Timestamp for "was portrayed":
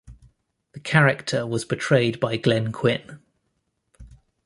1.45-2.19